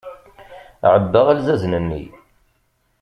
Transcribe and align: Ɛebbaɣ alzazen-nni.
Ɛebbaɣ 0.93 1.27
alzazen-nni. 1.29 2.03